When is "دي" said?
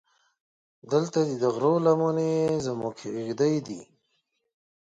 3.67-3.81